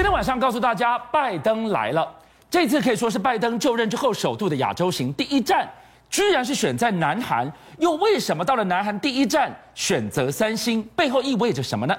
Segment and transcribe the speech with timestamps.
[0.00, 2.10] 今天晚上告诉大家，拜登来了。
[2.48, 5.68] 这次可以说是拜登就任之后首度的亚洲行第一站，
[6.08, 7.52] 居然是选在南韩。
[7.76, 10.82] 又为什么到了南韩第一站选择三星？
[10.96, 11.94] 背后意味着什么呢？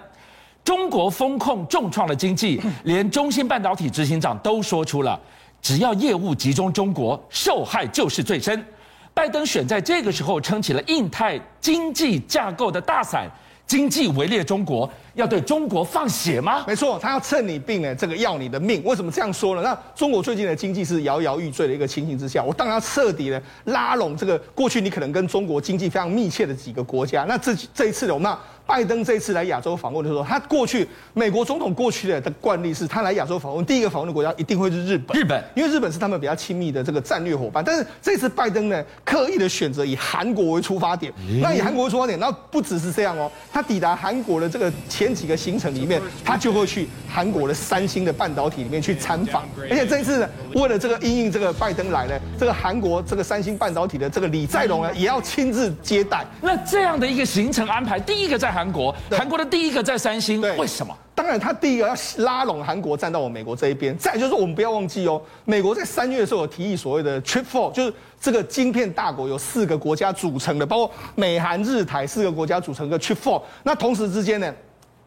[0.63, 5.19] 中国风控重创了经济， 连中芯半导体执行长都说出了，
[5.61, 8.65] 只要业务集中中国，受害就是最深。
[9.13, 13.29] 拜登选在这个时候撑起了印太经济架构的大伞，
[13.71, 16.65] 经济围猎中国，要对中国放血吗？
[16.67, 18.83] 没错，他要趁你病呢，这个要你的命。
[18.83, 19.61] 为什么这样说呢？
[19.61, 27.23] 那中国最近的经济是摇摇欲坠的一个情形之下，我当然要彻底的拉拢这个过去你可能跟中国经济非常密切的几个国家。
[27.23, 28.29] 那这这一次的我们。
[28.71, 35.19] 拜登这次来亚洲访问的时候，他过去美国总统过去的的惯例是，他来亚洲访问，第一个访问的国家一定会是日本。
[35.19, 37.61] 日本，因为日本是他们比较亲密的这个战略伙伴。
[37.61, 41.11] 但是这次拜登呢，刻意的选择以韩国为出发点。
[41.41, 49.43] 那以韩国为出发点，那不只是这样哦，他抵达韩国的这个前几个行程里面，他就会去韩国的三星的半导体里面去参访。
[49.69, 56.25] 而且这一次呢，为了这个因应这个拜登来呢，这个韩国这个三星半导体的这个李在镕呢，也要亲自接待。
[56.39, 60.93] 那这样的一个行程安排，第一个在韩国，韩国的第一个在三星，为什么？
[61.13, 63.95] 当然，他第一个要拉拢韩国站到我们美国这一边。
[63.97, 73.41] 再就是，我们不要忘记哦，美国在三月的时候有提议所谓的 Trip Four，就是这个晶片大国有四个国家组成的，包括美韩日台四个国家组成的 Trip Four。
[73.63, 74.51] 那同时之间呢，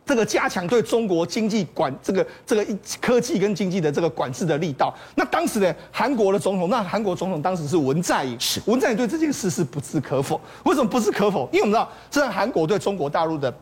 [0.06, 2.66] 这个加强对中国经济管这个这个
[3.00, 4.94] 科技跟经济的这个管制的力道。
[5.14, 10.40] 那当时呢，韩国的总统，那韩国总统当时是文在寅，是文在寅对这件事是不置可否。
[10.64, 11.48] 为什么不置可否？
[11.52, 13.52] 因为我们知道，这是韩国对中国大陆的。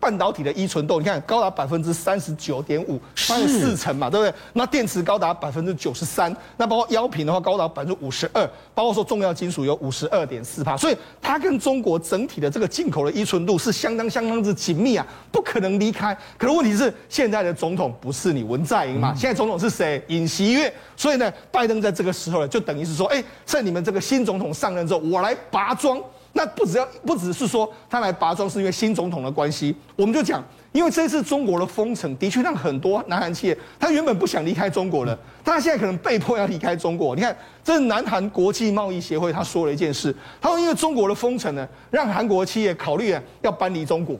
[0.00, 4.34] 半导体的依存度，你看高达百分之三十九点五，翻了四成嘛，对不对？
[4.52, 16.14] 那电池高达百分之九十三，那包括药品的话高达百分之五十二，包括说重要金属有五十二点四帕，所以它跟中国整体的这个进口的依存度是相当相当之紧密啊，不可能离开。
[16.36, 19.14] 可是问题是，现在的总统不是你文在寅嘛？
[19.16, 20.02] 现在总统是谁？
[20.08, 20.70] 尹锡悦。
[20.96, 25.98] 所以呢，拜登在这个时候呢，就等于是说，哎，在你们这个新总统上任之后，我来拔桩。
[26.36, 37.14] 那不只要不只是说他来拔桩是因为新总统的关系，我们就讲，因为这次中国的封城的确让很多南韩企业，他原本不想离开中国的，他现在可能被迫要离开中国。
[37.14, 44.16] 你看，这是南韩国际贸易协会他说了一件事，他说因为中国的封城呢，让韩国企业考虑啊要搬离中国。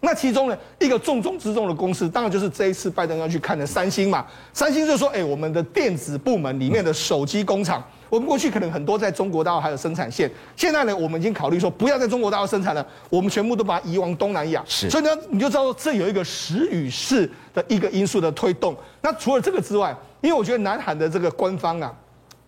[0.00, 4.24] 那其中呢，一个重中之重的公司，当然就是这一次拜登要去看的三星嘛。
[4.54, 7.84] 三星就说，哎，我们的电子部门里面的手机工厂。
[8.08, 14.62] 我们过去可能很多在中国大陆还有生产线，现在呢，我们已经考虑说不要在中国大陆生产了，我们全部都把它移往东南亚。
[14.66, 18.76] 是，所以呢，你就知道这有一个时与势的一个因素的推动。
[19.02, 21.92] 那除了这个之外，因为我觉得南韩的这个官方啊，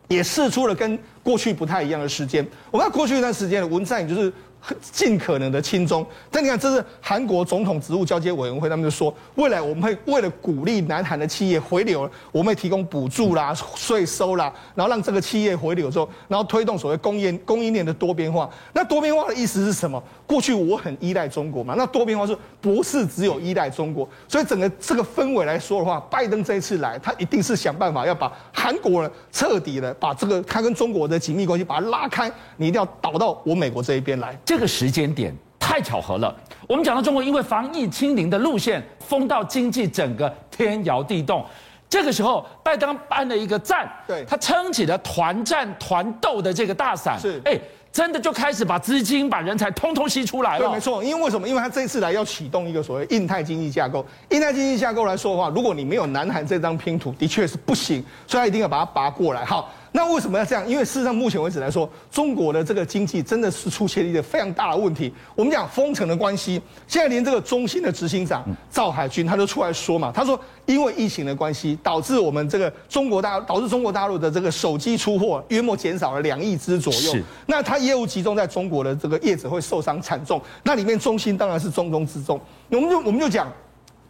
[0.09, 2.47] 也试出了跟过去不太一样的时间。
[2.70, 4.32] 我们看过去一段时间文在寅就是。
[4.93, 18.49] 尽可能的亲中，但你看，这是韩国总统职务交接委员会，他们就说，未来我们会为了鼓励南韩的企业回流，我们会提供补助啦、税收啦，然后让这个企业回流之后，然后推动所谓供应供应链的多边化。
[18.72, 20.03] 那多边化的意思是什么？
[20.26, 24.09] 过去我很依赖中国嘛，那多边化是不是只有依赖中国？
[24.28, 34.38] 所以整个这个氛围来说的话，拜登这一次来，他一定是想办法要把韩国人彻底的把这个他跟中国的紧密关系把它拉开，你一定要导到我美国这一边来。
[34.50, 36.34] 这个时间点太巧合了。
[36.66, 41.47] 我们讲到中国，因为防疫清零的路线封到经济整个天摇地动，
[41.88, 47.56] 这个时候拜登颁了一个赞，对，他撑起了团战团斗的这个大伞，是，哎，
[47.93, 50.67] 真的就开始把资金、把人才通通吸出来了。
[50.67, 51.47] 对，没错，因为为什么？
[51.49, 54.05] 因为他这一次来要启动一个所谓印太经济架构。
[54.31, 59.44] 印太经济架构来说的话，如果你没有南韩这张拼图，的确是不行，所以他一定要把它拔过来。
[59.44, 59.71] 好。
[59.93, 60.69] 那为什么要这样？
[60.69, 65.12] 因为事实上，目前为止来说，中国的这个经济真的是出现了一个非常大的问题。
[65.34, 77.17] 我们讲封城的关系，现在连这个中心的执行长赵海军他都出来说嘛，他说因为疫情的关系，导致我们这个中国大导致中国大陆的这个手机出货约莫减少了两亿只左右。
[77.47, 80.41] 那他业务集中在中国的这个业者会受伤惨重。
[80.62, 82.41] 那里面中心当然是重中之重。
[82.71, 83.53] 我们就我们就讲。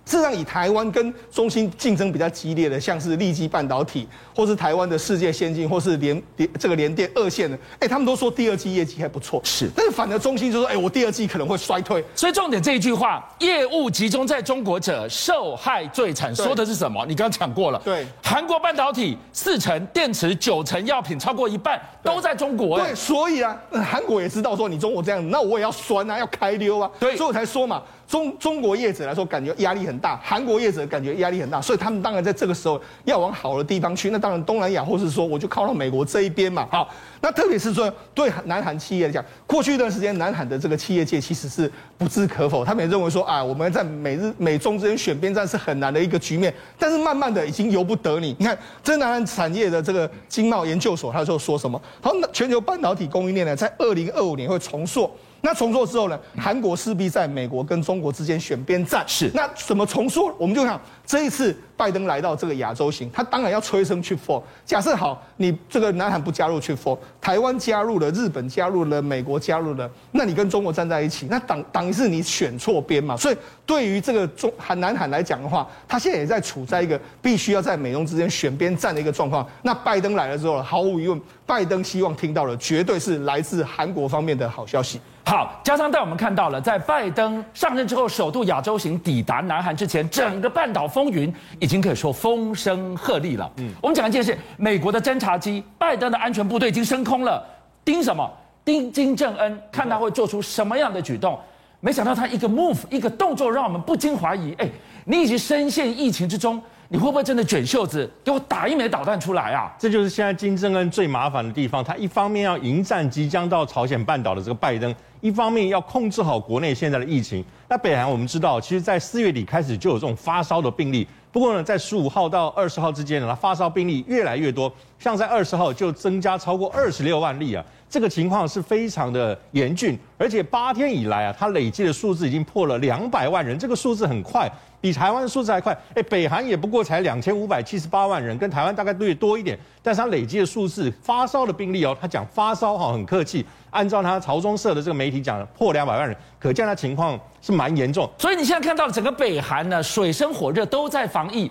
[0.06, 9.40] 事实上，以台湾跟中芯竞争比较激烈的，像是力基半导体，或是台湾的世界先进，或是联联这个联电二线的，哎，他们都说第二季业绩还不错。
[9.44, 12.04] 是，但是反而中芯就说，哎，我第二季可能会衰退。
[12.16, 17.06] 所以重点这一句话，业务集中在中国者，受害最惨，说的是什么？
[17.06, 17.80] 你刚刚讲过了。
[17.84, 22.80] 对，韩国半导体四成，电池九成，药品超过一半都在中国。
[22.80, 26.90] 对，所以啊，韩国也知道说你中国这样，那我也要酸啊，要开溜啊。
[26.98, 27.80] 对，所以我才说嘛。
[28.10, 34.10] 中中国业者来说，感觉压力很很大；韩国业者感觉压力很大，所以他们当然在这个时候要往好的地方去。
[34.10, 36.68] 那当然东南亚，或是说我就靠到美国这一边嘛。
[36.70, 36.88] 好，
[37.20, 46.54] 那特别是说对南韩企业来讲，过去一段时间南韩的这个企业界其实是不置可否，他们也认为说啊，我们在美日美中之间选边站是很难的一个局面。
[46.78, 48.36] 但是慢慢的已经由不得你。
[48.38, 51.80] 你看，这南韩产业的这个经贸研究所，他就说什么？
[52.00, 55.10] 好，那全球半导体供应链呢，在二零二五年会重塑。
[55.42, 56.18] 那重塑之后呢？
[56.36, 59.04] 韩国势必在美国跟中国之间选边站。
[59.06, 59.30] 是。
[59.34, 60.32] 那怎么重塑？
[60.38, 61.56] 我们就看这一次。
[61.80, 64.42] 拜登来到这个亚洲行，他当然要催生 Chip 4。
[64.66, 73.16] 假设好，你这个南韩不加入 Chip 4，台湾加入了，日本加入了，美国加入了，那你跟中国站在一起，那等等于是你选错边嘛。
[73.16, 79.48] 所以对于这个中韩南韩来讲的话，他现在也在处在一个必须要在美中之间选边站的一个状况。
[79.62, 85.00] 那拜登来了之后，毫无疑问，拜登希望听到的绝对是来自韩国方面的好消息。
[85.30, 93.48] 好，加上带我们看到了，在拜登上任之后，首度亚洲行抵达南韩之前，整个半岛风云已经可以说风声鹤唳了。
[93.58, 97.46] 嗯，我们讲一件事，美国的侦察机、拜登的安全部队已经升空了，
[97.84, 98.28] 盯什么？
[98.64, 101.38] 盯金正恩，看他会做出什么样的举动。
[101.78, 104.68] 没想到他一个 move，一个动作，让我们不禁怀疑：哎，
[105.04, 106.60] 你已经深陷疫情之中。
[106.92, 109.72] 你会不会真的卷袖子给我打一枚导弹出来啊？
[109.78, 111.84] 这就是现在金正恩最麻烦的地方。
[111.84, 117.44] 他一方面要迎战即将到朝鲜半岛的这个拜登，一方面要控制好国内现在的疫情。
[117.68, 121.06] 那北韩我们知道，其实在四月底开始就有这种发烧的病例。
[121.30, 129.98] 不过呢，在十五号到二十号之间呢，发烧病例越来越多，像在二十号就增加超过二十六万例啊，这个情况是非常的严峻。
[130.16, 134.50] 而且八天以来啊，它累计的数字已经破了两百万人，这个数字很快。
[134.82, 148.08] 比台湾的数字还快，哎，北韩也不过才两千五百七十八万人，跟台湾大概略多一点，但是它累计的数字发烧的病例哦，他讲发烧哈很客气，按照他朝中社的这个媒体讲破两百万人，可见他情况是蛮严重。
[148.16, 151.50] 所以你现在看到整个北韩呢，水深火热都在防疫，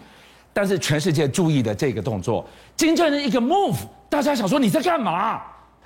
[0.52, 2.44] 但是全世界注意的这个动作，
[2.76, 3.78] 金正恩一个 move，
[4.10, 5.40] 大家想说你在干嘛？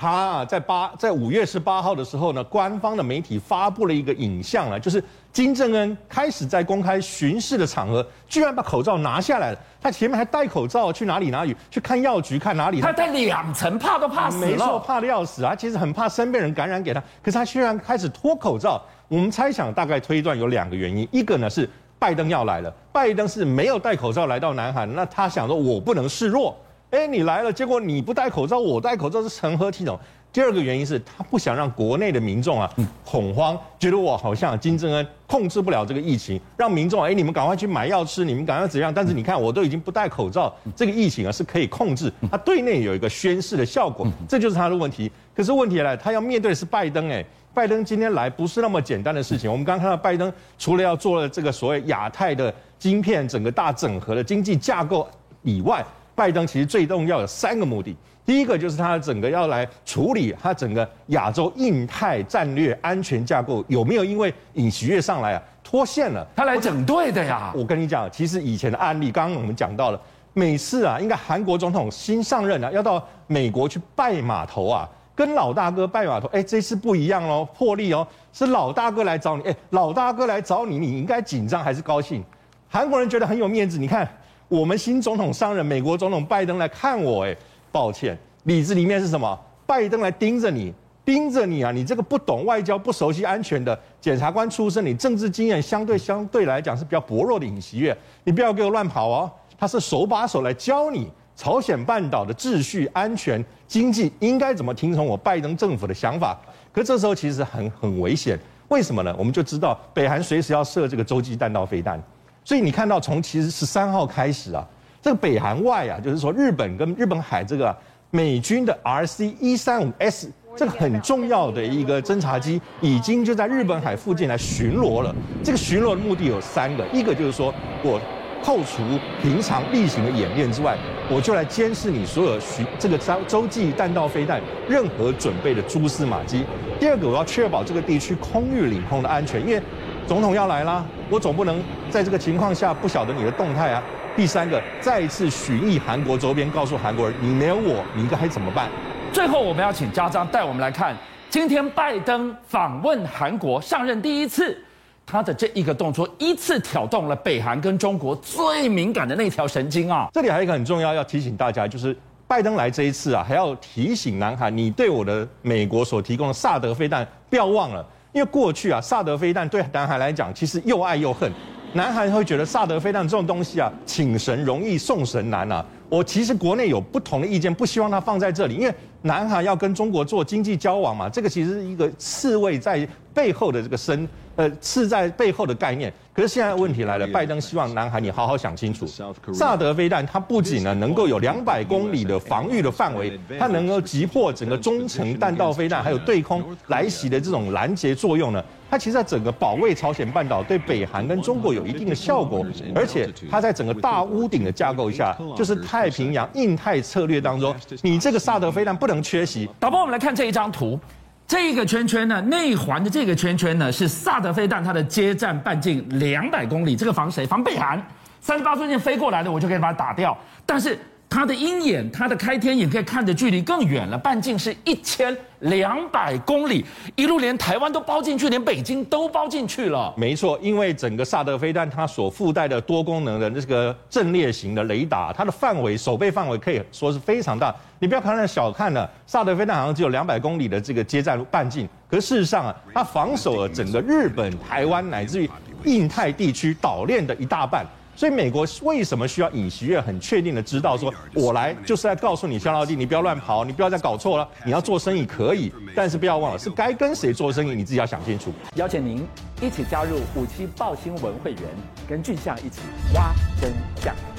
[0.03, 5.01] 他在八在五月十八号的时候呢，官方的媒体发布了一个影像啊，就是
[5.31, 9.57] 金正恩开始在公开巡视的场合，居然把口罩拿下来了。
[9.81, 12.81] 他前面还戴口罩去哪里哪里去看药局看哪里？
[12.81, 14.47] 他戴两层，怕都怕死了。
[14.47, 15.55] 没错，怕的要死啊！
[15.55, 18.81] 其实很怕身边人感染给他，可是他居然开始脱口罩。
[19.07, 26.53] 我们猜想大概推断有两个原因，一个呢是拜登要来了，拜登是没有戴口罩来到南韩，那他想说我不能示弱。
[26.93, 29.99] 哎，你来了，结果你不戴口罩，我戴口罩是成何体统？
[30.31, 32.71] 第二个原因是他不想让国内的民众啊
[33.03, 38.93] 恐慌，觉得我好像金正恩控制不了这个疫情，让民众哎，你们赶快去买药吃，你们赶快怎样？
[38.93, 45.11] 但是你看，我都已经不戴口罩，这个疫情啊是可以控制，他对内有一个宣示的效果，这就是他的问题。
[45.35, 47.25] 可是问题来了，他要面对的是拜登，哎，
[47.55, 49.51] 拜登今天来不是那么简单的事情。
[49.51, 55.07] 我们刚刚看到拜登除了要做了这个所谓亚太的晶片整个大整合的经济架构
[55.41, 55.83] 以外，
[56.15, 57.95] 拜登其实最重要有三个目的，
[58.25, 67.51] 第一个就是他整个要来处理他整个亚洲印太战略安全架构有没有因为尹锡悦上来啊脱线了，他来整队的呀。
[67.56, 70.00] 我跟你讲，其实以前的案例，刚刚我们讲到了，
[70.33, 82.24] 每次啊，应该韩国总统新上任啊，要到美国去拜码头啊，跟老大哥拜码头，哎，这次不一样哦，破例哦，是老大哥来找你，哎，老大哥来找你，你应该紧张还是高兴？
[82.69, 84.07] 韩国人觉得很有面子，你看。
[84.53, 87.35] 我们新总统上任，美国总统拜登来看我，哎，
[87.71, 89.35] 抱歉，里子里面是什么？
[89.65, 90.71] 拜登来盯着你，
[91.03, 91.71] 盯着你啊！
[91.71, 99.31] 你这个不懂外交、不熟悉安全的检察官出身，你政治经验相对相对来讲是比较薄弱的尹锡悦，你不要给我乱跑哦！
[99.57, 106.39] 他是手把手来教你朝鲜半岛的秩序、安全、经济应该怎么听从我拜登政府的想法。
[106.72, 109.15] 可这时候其实很很危险，为什么呢？
[109.17, 112.00] 我们就知道北韩随时要设这个洲际弹道飞弹。
[112.45, 114.65] 所以你看到从其实十三号开始啊，
[115.01, 117.75] 这个北韩外啊，就是说日本跟日本海这个
[118.12, 125.15] 美军的 RC 一三五 S 这个很重要的一个侦察机，已经就在日本海附近来巡逻了。
[125.41, 128.00] 这个巡逻的目的有三个，一个就是说我
[128.43, 128.83] 扣除
[129.21, 130.77] 平常例行的演练之外，
[131.09, 136.43] 我就来监视你所有巡这个洲洲际弹道飞弹任何准备的蛛丝马迹。
[136.77, 139.63] 第二个，我要确保这个地区空域领空的安全，因为。
[140.05, 143.83] 总统要来啦，我总不能在这个情况下不晓得你的动态啊。
[144.15, 148.67] 第三个，再一次寻弋韩国周边，告诉韩国人，你没有我，你应该怎么办？
[149.12, 150.97] 最后，我们要请家长带我们来看，
[151.29, 154.57] 今天拜登访问韩国上任第一次，
[155.05, 160.09] 他的这一个动作，依次挑动了北韩跟中国最敏感的那条神经啊。
[160.12, 161.95] 这里还有一个很重要要提醒大家，就是
[162.27, 167.85] 拜登来这一次啊，还要提醒南韩，你对我的美国所提供的萨德飞弹，不要忘了。
[168.13, 171.31] 因为过去啊，萨德飞弹对南韩来讲，其实又爱又恨。
[171.75, 175.65] 南韩会觉得萨德飞弹这种东西啊，请神容易送神难啊。
[175.89, 185.91] 我其实国内有不同的意见，不希望它放在这里，因为南韩要跟中国做经济交往嘛，这个其实是一个刺猬在背后的这个身，呃，是在背后的概念。
[186.13, 188.85] 可是现在问题来了，拜登希望南海你好好想清楚，
[189.33, 198.43] 萨德飞弹它不仅呢能够有两百公里的防御的范围，它能够击破整个中程弹道飞弹，还有对空来袭的这种拦截作用呢。
[198.69, 209.49] 它其实在整个保卫朝鲜半岛，对北韩跟中国有一定的效果，而且它在整个大屋顶的架构下，就是太平洋印太策略当中，你这个萨德飞弹不能缺席。
[209.59, 210.79] 导播，我们来看这一张图。
[211.27, 216.75] 这个圈圈呢，内环的这个圈圈呢，是萨德飞弹它的接站半径两百公里。
[216.75, 217.25] 这个防谁？
[217.25, 217.82] 防北韩。
[218.22, 220.18] 三十八寸箭飞过来的，我就可以把它打掉。
[220.46, 220.80] 但是
[221.13, 226.65] 它的鹰眼，它的开天眼可以看的距离更远了，半径是一千两百公里，
[226.96, 229.93] 一路连台湾都包进去，连北京都包进去了。
[229.96, 237.55] 没错，因为整个萨德飞弹它所附带的多功能的这个阵列型的雷达，它的范围守备范围可以说是非常大。
[237.77, 245.29] 你不要看那小看了，萨德飞弹好像只有两百公里的这个接战半径，可事实上啊，它防守了整个日本、台湾乃至于
[245.63, 247.63] 印太地区岛链的一大半。
[247.95, 254.27] 所以美国为什么需要尹锡悦很确定的知道说，我来就是在告诉你，萧老弟，你不要乱跑，你不要再搞错了。
[254.45, 258.31] 你要做生意可以，但是不要忘了，是该跟谁做生意，你自己要想清楚。
[258.55, 259.05] 邀请您
[259.41, 261.41] 一起加入五七报新闻会员，
[261.88, 262.62] 跟俊相一起
[262.93, 264.12] 挖真相。